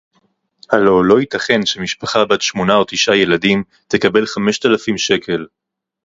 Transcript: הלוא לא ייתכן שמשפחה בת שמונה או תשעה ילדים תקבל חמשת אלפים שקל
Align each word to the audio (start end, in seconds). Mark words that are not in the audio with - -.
הלוא 0.71 1.05
לא 1.05 1.19
ייתכן 1.21 1.65
שמשפחה 1.65 2.25
בת 2.25 2.41
שמונה 2.41 2.75
או 2.75 2.83
תשעה 2.87 3.17
ילדים 3.17 3.63
תקבל 3.87 4.25
חמשת 4.25 4.65
אלפים 4.65 4.97
שקל 4.97 5.45